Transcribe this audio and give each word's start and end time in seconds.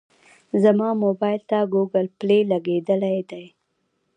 زما 0.63 0.89
موبایل 1.03 1.41
ته 1.49 1.57
ګوګل 1.73 2.07
پلی 2.19 2.39
لګېدلی 2.51 3.19
دی. 3.29 3.45